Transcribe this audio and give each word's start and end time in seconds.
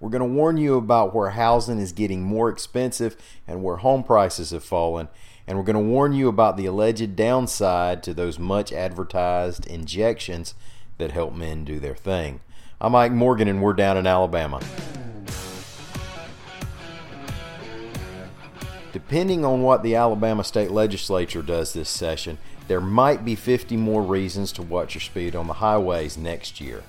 we're 0.00 0.10
going 0.10 0.20
to 0.20 0.36
warn 0.36 0.56
you 0.56 0.76
about 0.76 1.14
where 1.14 1.30
housing 1.30 1.78
is 1.78 1.92
getting 1.92 2.22
more 2.22 2.48
expensive 2.48 3.16
and 3.46 3.62
where 3.62 3.76
home 3.76 4.04
prices 4.04 4.50
have 4.50 4.62
fallen. 4.62 5.08
And 5.46 5.56
we're 5.56 5.64
going 5.64 5.74
to 5.74 5.80
warn 5.80 6.12
you 6.12 6.28
about 6.28 6.56
the 6.56 6.66
alleged 6.66 7.16
downside 7.16 8.02
to 8.04 8.14
those 8.14 8.38
much 8.38 8.72
advertised 8.72 9.66
injections 9.66 10.54
that 10.98 11.10
help 11.10 11.34
men 11.34 11.64
do 11.64 11.80
their 11.80 11.96
thing. 11.96 12.40
I'm 12.80 12.92
Mike 12.92 13.12
Morgan, 13.12 13.48
and 13.48 13.60
we're 13.60 13.72
down 13.72 13.96
in 13.96 14.06
Alabama. 14.06 14.60
Depending 18.92 19.44
on 19.44 19.62
what 19.62 19.82
the 19.82 19.96
Alabama 19.96 20.44
state 20.44 20.70
legislature 20.70 21.42
does 21.42 21.72
this 21.72 21.88
session, 21.88 22.38
there 22.68 22.80
might 22.80 23.24
be 23.24 23.34
50 23.34 23.76
more 23.76 24.02
reasons 24.02 24.52
to 24.52 24.62
watch 24.62 24.94
your 24.94 25.00
speed 25.00 25.34
on 25.34 25.46
the 25.46 25.54
highways 25.54 26.16
next 26.16 26.60
year, 26.60 26.84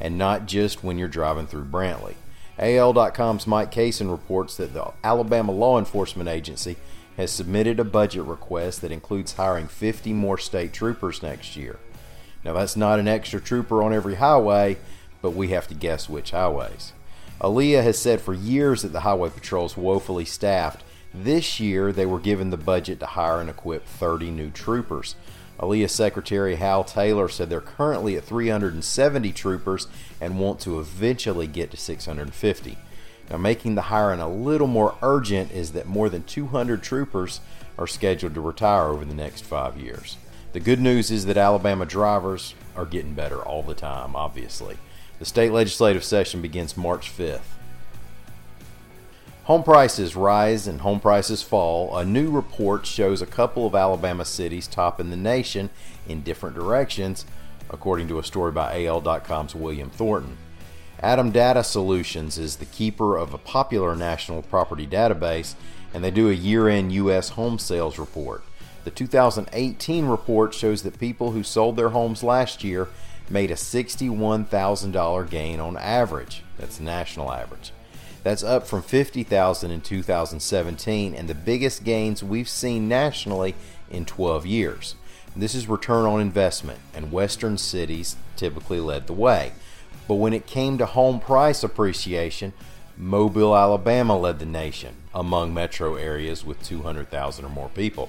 and 0.00 0.16
not 0.16 0.46
just 0.46 0.82
when 0.82 0.98
you're 0.98 1.08
driving 1.08 1.46
through 1.46 1.64
Brantley. 1.64 2.14
AL.com's 2.58 3.46
Mike 3.46 3.72
Cason 3.72 4.10
reports 4.10 4.56
that 4.56 4.74
the 4.74 4.92
Alabama 5.02 5.52
Law 5.52 5.78
Enforcement 5.78 6.28
Agency 6.28 6.76
has 7.16 7.30
submitted 7.30 7.80
a 7.80 7.84
budget 7.84 8.24
request 8.24 8.80
that 8.80 8.92
includes 8.92 9.34
hiring 9.34 9.68
50 9.68 10.12
more 10.12 10.38
state 10.38 10.72
troopers 10.72 11.22
next 11.22 11.56
year. 11.56 11.78
Now, 12.44 12.52
that's 12.52 12.76
not 12.76 12.98
an 12.98 13.08
extra 13.08 13.40
trooper 13.40 13.82
on 13.82 13.92
every 13.92 14.16
highway, 14.16 14.76
but 15.22 15.30
we 15.30 15.48
have 15.48 15.66
to 15.68 15.74
guess 15.74 16.08
which 16.08 16.32
highways. 16.32 16.92
ALEA 17.40 17.82
has 17.82 17.98
said 17.98 18.20
for 18.20 18.34
years 18.34 18.82
that 18.82 18.92
the 18.92 19.00
Highway 19.00 19.30
Patrol 19.30 19.66
is 19.66 19.76
woefully 19.76 20.24
staffed. 20.24 20.84
This 21.12 21.58
year, 21.58 21.92
they 21.92 22.06
were 22.06 22.20
given 22.20 22.50
the 22.50 22.56
budget 22.56 23.00
to 23.00 23.06
hire 23.06 23.40
and 23.40 23.50
equip 23.50 23.86
30 23.86 24.30
new 24.30 24.50
troopers. 24.50 25.16
ALEA 25.60 25.88
Secretary 25.88 26.56
Hal 26.56 26.84
Taylor 26.84 27.28
said 27.28 27.48
they're 27.48 27.60
currently 27.60 28.16
at 28.16 28.24
370 28.24 29.32
troopers 29.32 29.86
and 30.20 30.38
want 30.38 30.60
to 30.60 30.80
eventually 30.80 31.46
get 31.46 31.70
to 31.70 31.76
650. 31.76 32.78
Now, 33.30 33.36
making 33.38 33.74
the 33.74 33.82
hiring 33.82 34.20
a 34.20 34.28
little 34.28 34.66
more 34.66 34.96
urgent 35.00 35.52
is 35.52 35.72
that 35.72 35.86
more 35.86 36.08
than 36.08 36.24
200 36.24 36.82
troopers 36.82 37.40
are 37.78 37.86
scheduled 37.86 38.34
to 38.34 38.40
retire 38.40 38.88
over 38.88 39.04
the 39.04 39.14
next 39.14 39.44
five 39.44 39.78
years. 39.78 40.16
The 40.52 40.60
good 40.60 40.80
news 40.80 41.10
is 41.10 41.26
that 41.26 41.36
Alabama 41.36 41.86
drivers 41.86 42.54
are 42.76 42.84
getting 42.84 43.14
better 43.14 43.40
all 43.40 43.62
the 43.62 43.74
time, 43.74 44.14
obviously. 44.14 44.76
The 45.18 45.24
state 45.24 45.52
legislative 45.52 46.04
session 46.04 46.42
begins 46.42 46.76
March 46.76 47.10
5th. 47.10 47.40
Home 49.44 49.62
prices 49.62 50.16
rise 50.16 50.66
and 50.66 50.80
home 50.80 51.00
prices 51.00 51.42
fall. 51.42 51.98
A 51.98 52.02
new 52.02 52.30
report 52.30 52.86
shows 52.86 53.20
a 53.20 53.26
couple 53.26 53.66
of 53.66 53.74
Alabama 53.74 54.24
cities 54.24 54.66
top 54.66 54.98
in 54.98 55.10
the 55.10 55.18
nation 55.18 55.68
in 56.08 56.22
different 56.22 56.56
directions, 56.56 57.26
according 57.68 58.08
to 58.08 58.18
a 58.18 58.24
story 58.24 58.52
by 58.52 58.86
AL.com's 58.86 59.54
William 59.54 59.90
Thornton. 59.90 60.38
ATTOM 61.02 61.30
Data 61.30 61.62
Solutions 61.62 62.38
is 62.38 62.56
the 62.56 62.64
keeper 62.64 63.18
of 63.18 63.34
a 63.34 63.38
popular 63.38 63.94
national 63.94 64.40
property 64.40 64.86
database, 64.86 65.56
and 65.92 66.02
they 66.02 66.10
do 66.10 66.30
a 66.30 66.32
year 66.32 66.66
end 66.66 66.94
U.S. 66.94 67.28
home 67.30 67.58
sales 67.58 67.98
report. 67.98 68.44
The 68.84 68.90
2018 68.90 70.06
report 70.06 70.54
shows 70.54 70.82
that 70.84 70.98
people 70.98 71.32
who 71.32 71.42
sold 71.42 71.76
their 71.76 71.90
homes 71.90 72.22
last 72.22 72.64
year 72.64 72.88
made 73.28 73.50
a 73.50 73.56
$61,000 73.56 75.28
gain 75.28 75.60
on 75.60 75.76
average. 75.76 76.42
That's 76.56 76.80
national 76.80 77.30
average. 77.30 77.72
That's 78.24 78.42
up 78.42 78.66
from 78.66 78.82
50,000 78.82 79.70
in 79.70 79.82
2017 79.82 81.14
and 81.14 81.28
the 81.28 81.34
biggest 81.34 81.84
gains 81.84 82.24
we've 82.24 82.48
seen 82.48 82.88
nationally 82.88 83.54
in 83.90 84.06
12 84.06 84.46
years. 84.46 84.94
This 85.36 85.54
is 85.54 85.68
return 85.68 86.06
on 86.06 86.20
investment, 86.20 86.78
and 86.94 87.12
western 87.12 87.58
cities 87.58 88.16
typically 88.36 88.80
led 88.80 89.06
the 89.06 89.12
way. 89.12 89.52
But 90.08 90.14
when 90.14 90.32
it 90.32 90.46
came 90.46 90.78
to 90.78 90.86
home 90.86 91.20
price 91.20 91.62
appreciation, 91.62 92.54
Mobile, 92.96 93.56
Alabama 93.56 94.16
led 94.16 94.38
the 94.38 94.46
nation 94.46 94.94
among 95.14 95.52
metro 95.52 95.96
areas 95.96 96.44
with 96.44 96.62
200,000 96.62 97.44
or 97.44 97.48
more 97.48 97.68
people. 97.70 98.08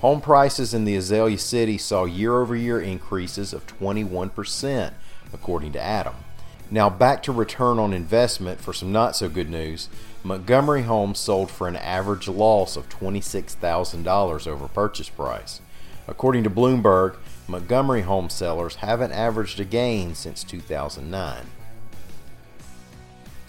Home 0.00 0.20
prices 0.20 0.74
in 0.74 0.84
the 0.84 0.96
Azalea 0.96 1.38
City 1.38 1.78
saw 1.78 2.04
year 2.04 2.42
over 2.42 2.54
year 2.54 2.80
increases 2.80 3.54
of 3.54 3.66
21%, 3.66 4.92
according 5.32 5.72
to 5.72 5.78
ATTOM. 5.78 6.14
Now, 6.70 6.90
back 6.90 7.22
to 7.24 7.32
return 7.32 7.78
on 7.78 7.92
investment 7.92 8.60
for 8.60 8.72
some 8.72 8.90
not 8.90 9.14
so 9.14 9.28
good 9.28 9.48
news. 9.48 9.88
Montgomery 10.24 10.82
Homes 10.82 11.20
sold 11.20 11.50
for 11.50 11.68
an 11.68 11.76
average 11.76 12.26
loss 12.26 12.76
of 12.76 12.88
$26,000 12.88 14.46
over 14.46 14.68
purchase 14.68 15.08
price. 15.08 15.60
According 16.08 16.42
to 16.44 16.50
Bloomberg, 16.50 17.16
Montgomery 17.46 18.02
home 18.02 18.28
sellers 18.28 18.76
haven't 18.76 19.12
averaged 19.12 19.60
a 19.60 19.64
gain 19.64 20.16
since 20.16 20.42
2009. 20.42 21.46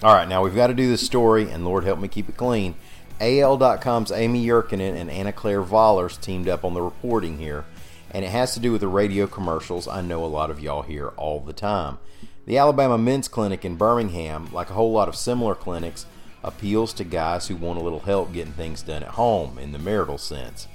All 0.03 0.13
right, 0.13 0.27
now 0.27 0.43
we've 0.43 0.53
got 0.53 0.67
to 0.67 0.75
do 0.75 0.87
this 0.87 1.03
story, 1.03 1.49
and 1.49 1.65
Lord 1.65 1.83
help 1.83 1.99
me 1.99 2.07
keep 2.07 2.29
it 2.29 2.37
clean. 2.37 2.75
AL.com's 3.19 4.11
Amy 4.11 4.45
Yurkanin 4.45 4.95
and 4.95 5.09
Anna 5.09 5.33
Claire 5.33 5.63
Vollers 5.63 6.21
teamed 6.21 6.47
up 6.47 6.63
on 6.63 6.75
the 6.75 6.81
reporting 6.83 7.39
here, 7.39 7.65
and 8.11 8.23
it 8.23 8.29
has 8.29 8.53
to 8.53 8.59
do 8.59 8.71
with 8.71 8.81
the 8.81 8.87
radio 8.87 9.25
commercials 9.25 9.87
I 9.87 10.01
know 10.01 10.23
a 10.23 10.27
lot 10.27 10.51
of 10.51 10.59
y'all 10.59 10.83
hear 10.83 11.07
all 11.09 11.39
the 11.39 11.53
time. 11.53 11.97
The 12.47 12.57
Alabama 12.57 12.97
Men's 12.97 13.27
Clinic 13.27 13.65
in 13.65 13.75
Birmingham, 13.75 14.47
like 14.53 14.69
a 14.69 14.73
whole 14.73 14.93
lot 14.93 15.09
of 15.09 15.17
similar 15.17 15.53
clinics, 15.53 16.05
appeals 16.41 16.93
to 16.93 17.03
guys 17.03 17.49
who 17.49 17.57
want 17.57 17.77
a 17.77 17.83
little 17.83 17.99
help 17.99 18.31
getting 18.31 18.53
things 18.53 18.81
done 18.81 19.03
at 19.03 19.09
home 19.09 19.59
in 19.59 19.73
the 19.73 19.77
marital 19.77 20.17
sense. 20.17 20.69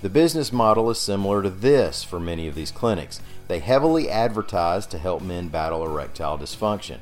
The 0.00 0.08
business 0.08 0.50
model 0.50 0.88
is 0.88 0.98
similar 0.98 1.42
to 1.42 1.50
this 1.50 2.02
for 2.02 2.18
many 2.18 2.48
of 2.48 2.54
these 2.54 2.70
clinics. 2.70 3.20
They 3.48 3.58
heavily 3.58 4.08
advertise 4.08 4.86
to 4.86 4.98
help 4.98 5.20
men 5.20 5.48
battle 5.48 5.84
erectile 5.84 6.38
dysfunction. 6.38 7.00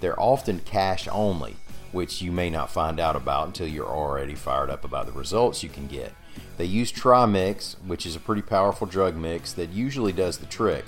They're 0.00 0.18
often 0.18 0.58
cash 0.58 1.06
only, 1.06 1.54
which 1.92 2.20
you 2.20 2.32
may 2.32 2.50
not 2.50 2.72
find 2.72 2.98
out 2.98 3.14
about 3.14 3.46
until 3.46 3.68
you're 3.68 3.86
already 3.86 4.34
fired 4.34 4.70
up 4.70 4.84
about 4.84 5.06
the 5.06 5.12
results 5.12 5.62
you 5.62 5.68
can 5.68 5.86
get. 5.86 6.12
They 6.56 6.64
use 6.64 6.90
Trimix, 6.90 7.76
which 7.86 8.04
is 8.04 8.16
a 8.16 8.20
pretty 8.20 8.42
powerful 8.42 8.88
drug 8.88 9.14
mix 9.14 9.52
that 9.52 9.70
usually 9.70 10.12
does 10.12 10.38
the 10.38 10.46
trick 10.46 10.86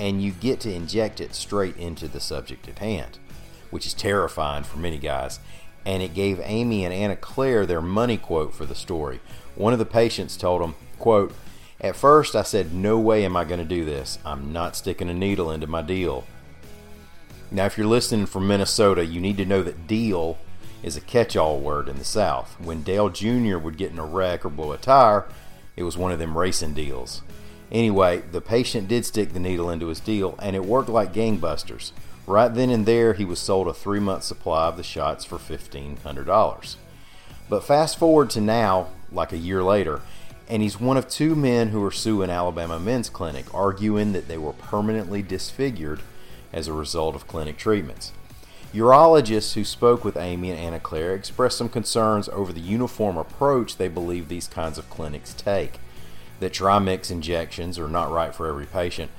and 0.00 0.22
you 0.22 0.32
get 0.32 0.60
to 0.60 0.72
inject 0.72 1.20
it 1.20 1.34
straight 1.34 1.76
into 1.76 2.08
the 2.08 2.20
subject 2.20 2.68
at 2.68 2.78
hand, 2.78 3.18
which 3.70 3.86
is 3.86 3.94
terrifying 3.94 4.64
for 4.64 4.78
many 4.78 4.98
guys. 4.98 5.40
And 5.84 6.02
it 6.02 6.14
gave 6.14 6.40
Amy 6.42 6.84
and 6.84 6.92
Anna 6.92 7.16
Claire 7.16 7.66
their 7.66 7.80
money 7.80 8.16
quote 8.16 8.54
for 8.54 8.66
the 8.66 8.74
story. 8.74 9.20
One 9.54 9.72
of 9.72 9.78
the 9.78 9.86
patients 9.86 10.36
told 10.36 10.62
them, 10.62 10.74
quote, 10.98 11.34
At 11.80 11.96
first 11.96 12.36
I 12.36 12.42
said, 12.42 12.72
no 12.72 12.98
way 12.98 13.24
am 13.24 13.36
I 13.36 13.44
going 13.44 13.60
to 13.60 13.64
do 13.64 13.84
this. 13.84 14.18
I'm 14.24 14.52
not 14.52 14.76
sticking 14.76 15.08
a 15.08 15.14
needle 15.14 15.50
into 15.50 15.66
my 15.66 15.82
deal. 15.82 16.24
Now, 17.50 17.64
if 17.64 17.78
you're 17.78 17.86
listening 17.86 18.26
from 18.26 18.46
Minnesota, 18.46 19.06
you 19.06 19.20
need 19.20 19.38
to 19.38 19.46
know 19.46 19.62
that 19.62 19.86
deal 19.86 20.36
is 20.82 20.96
a 20.96 21.00
catch 21.00 21.34
all 21.34 21.58
word 21.58 21.88
in 21.88 21.98
the 21.98 22.04
South. 22.04 22.60
When 22.60 22.82
Dale 22.82 23.08
Jr. 23.08 23.56
would 23.56 23.78
get 23.78 23.90
in 23.90 23.98
a 23.98 24.04
wreck 24.04 24.44
or 24.44 24.50
blow 24.50 24.72
a 24.72 24.76
tire, 24.76 25.26
it 25.74 25.82
was 25.82 25.96
one 25.96 26.12
of 26.12 26.18
them 26.18 26.36
racing 26.36 26.74
deals. 26.74 27.22
Anyway, 27.70 28.22
the 28.32 28.40
patient 28.40 28.88
did 28.88 29.04
stick 29.04 29.32
the 29.32 29.40
needle 29.40 29.70
into 29.70 29.88
his 29.88 30.00
deal, 30.00 30.34
and 30.40 30.56
it 30.56 30.64
worked 30.64 30.88
like 30.88 31.12
gangbusters. 31.12 31.92
Right 32.26 32.52
then 32.52 32.70
and 32.70 32.86
there, 32.86 33.14
he 33.14 33.24
was 33.24 33.38
sold 33.38 33.68
a 33.68 33.74
three 33.74 34.00
month 34.00 34.22
supply 34.22 34.66
of 34.66 34.76
the 34.76 34.82
shots 34.82 35.24
for 35.24 35.38
$1,500. 35.38 36.76
But 37.48 37.64
fast 37.64 37.98
forward 37.98 38.30
to 38.30 38.40
now, 38.40 38.88
like 39.10 39.32
a 39.32 39.38
year 39.38 39.62
later, 39.62 40.02
And 40.50 40.62
he's 40.62 40.80
one 40.80 40.96
of 40.96 41.08
two 41.08 41.34
men 41.34 41.68
who 41.68 41.84
are 41.84 41.90
suing 41.90 42.30
Alabama 42.30 42.80
Men's 42.80 43.10
Clinic, 43.10 43.52
arguing 43.54 44.12
that 44.12 44.28
they 44.28 44.38
were 44.38 44.54
permanently 44.54 45.20
disfigured 45.20 46.00
as 46.54 46.66
a 46.66 46.72
result 46.72 47.14
of 47.14 47.26
clinic 47.26 47.58
treatments. 47.58 48.12
Urologists 48.72 49.52
who 49.52 49.64
spoke 49.64 50.04
with 50.04 50.16
Amy 50.16 50.50
and 50.50 50.58
Anna 50.58 50.80
Claire 50.80 51.14
expressed 51.14 51.58
some 51.58 51.68
concerns 51.68 52.30
over 52.30 52.52
the 52.52 52.60
uniform 52.60 53.18
approach 53.18 53.76
they 53.76 53.88
believe 53.88 54.28
these 54.28 54.48
kinds 54.48 54.78
of 54.78 54.88
clinics 54.88 55.34
take. 55.34 55.80
That 56.40 56.52
trimix 56.52 57.10
injections 57.10 57.78
are 57.78 57.88
not 57.88 58.10
right 58.10 58.34
for 58.34 58.46
every 58.46 58.66
patient, 58.66 59.10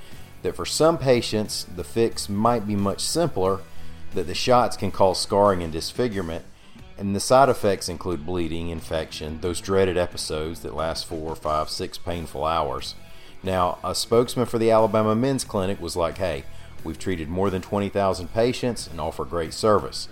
that 0.42 0.56
for 0.56 0.64
some 0.64 0.98
patients 0.98 1.64
the 1.64 1.84
fix 1.84 2.28
might 2.28 2.66
be 2.66 2.76
much 2.76 3.00
simpler, 3.00 3.60
that 4.14 4.26
the 4.26 4.34
shots 4.34 4.76
can 4.76 4.90
cause 4.90 5.20
scarring 5.20 5.62
and 5.62 5.72
disfigurement, 5.72 6.44
and 6.98 7.14
the 7.14 7.20
side 7.20 7.48
effects 7.48 7.88
include 7.88 8.26
bleeding, 8.26 8.68
infection, 8.68 9.40
those 9.40 9.60
dreaded 9.60 9.96
episodes 9.96 10.60
that 10.60 10.74
last 10.74 11.06
four, 11.06 11.34
five, 11.34 11.70
six 11.70 11.96
painful 11.96 12.44
hours. 12.44 12.94
Now, 13.42 13.78
a 13.82 13.94
spokesman 13.94 14.46
for 14.46 14.58
the 14.58 14.70
Alabama 14.70 15.14
Men's 15.16 15.44
Clinic 15.44 15.80
was 15.80 15.96
like, 15.96 16.18
hey, 16.18 16.44
we've 16.84 16.98
treated 16.98 17.28
more 17.28 17.48
than 17.48 17.62
20,000 17.62 18.32
patients 18.34 18.86
and 18.86 19.00
offer 19.00 19.24
great 19.24 19.54
service. 19.54 20.08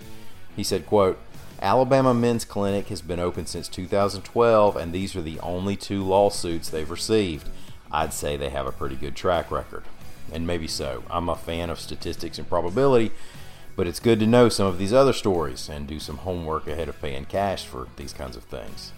He 0.55 0.63
said, 0.63 0.87
quote, 0.87 1.19
Alabama 1.61 2.13
Men's 2.13 2.45
Clinic 2.45 2.87
has 2.87 3.01
been 3.01 3.19
open 3.19 3.45
since 3.45 3.67
2012, 3.67 4.77
and 4.77 4.93
these 4.93 5.13
are 5.15 5.21
the 5.21 5.39
only 5.41 5.75
two 5.75 6.01
lawsuits 6.03 6.69
they've 6.69 6.89
received. 6.89 7.49
I'd 7.91 8.13
say 8.13 8.37
they 8.37 8.49
have 8.49 8.65
a 8.65 8.71
pretty 8.71 8.95
good 8.95 9.15
track 9.15 9.51
record. 9.51 9.83
And 10.31 10.47
maybe 10.47 10.67
so. 10.67 11.03
I'm 11.09 11.27
a 11.27 11.35
fan 11.35 11.69
of 11.69 11.79
statistics 11.79 12.37
and 12.37 12.47
probability, 12.47 13.11
but 13.75 13.87
it's 13.87 13.99
good 13.99 14.21
to 14.21 14.27
know 14.27 14.47
some 14.47 14.67
of 14.67 14.77
these 14.77 14.93
other 14.93 15.11
stories 15.11 15.67
and 15.67 15.85
do 15.85 15.99
some 15.99 16.17
homework 16.17 16.65
ahead 16.67 16.87
of 16.87 17.01
paying 17.01 17.25
cash 17.25 17.65
for 17.65 17.87
these 17.97 18.13
kinds 18.13 18.37
of 18.37 18.43
things. 18.43 18.93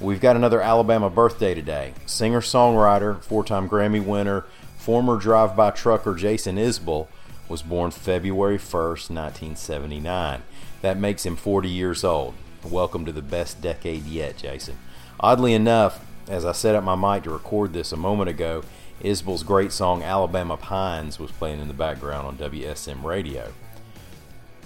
We've 0.00 0.20
got 0.20 0.34
another 0.34 0.60
Alabama 0.60 1.08
birthday 1.08 1.54
today. 1.54 1.94
Singer 2.04 2.40
songwriter, 2.40 3.22
four 3.22 3.44
time 3.44 3.68
Grammy 3.68 4.04
winner, 4.04 4.44
former 4.76 5.18
drive 5.18 5.54
by 5.54 5.70
trucker 5.70 6.16
Jason 6.16 6.56
Isbell 6.56 7.06
was 7.48 7.62
born 7.62 7.90
February 7.90 8.58
1st, 8.58 9.10
1979. 9.10 10.42
That 10.82 10.98
makes 10.98 11.24
him 11.24 11.36
40 11.36 11.68
years 11.68 12.04
old. 12.04 12.34
Welcome 12.62 13.04
to 13.04 13.12
the 13.12 13.22
best 13.22 13.60
decade 13.60 14.04
yet, 14.04 14.36
Jason. 14.36 14.78
Oddly 15.20 15.52
enough, 15.52 16.04
as 16.28 16.44
I 16.44 16.52
set 16.52 16.74
up 16.74 16.84
my 16.84 16.94
mic 16.94 17.24
to 17.24 17.30
record 17.30 17.72
this 17.72 17.92
a 17.92 17.96
moment 17.96 18.30
ago, 18.30 18.62
Isbell's 19.02 19.42
great 19.42 19.72
song 19.72 20.02
Alabama 20.02 20.56
Pines 20.56 21.18
was 21.18 21.30
playing 21.30 21.60
in 21.60 21.68
the 21.68 21.74
background 21.74 22.26
on 22.26 22.36
WSM 22.38 23.04
radio. 23.04 23.52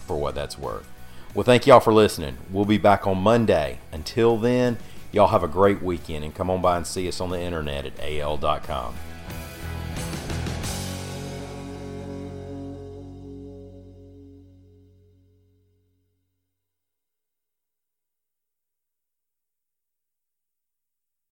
For 0.07 0.17
what 0.17 0.35
that's 0.35 0.59
worth. 0.59 0.89
Well, 1.35 1.45
thank 1.45 1.67
y'all 1.67 1.81
for 1.81 1.93
listening. 1.93 2.39
We'll 2.51 2.65
be 2.65 2.79
back 2.79 3.07
on 3.07 3.19
Monday. 3.19 3.79
Until 3.93 4.39
then, 4.39 4.79
y'all 5.13 5.29
have 5.29 5.43
a 5.43 5.49
great 5.49 5.83
weekend 5.83 6.25
and 6.25 6.35
come 6.35 6.51
on 6.51 6.63
by 6.63 6.77
and 6.77 6.87
see 6.87 7.09
us 7.09 7.21
on 7.21 7.31
the 7.31 7.41
internet 7.41 7.85
at 7.85 8.01
al.com. 8.01 8.95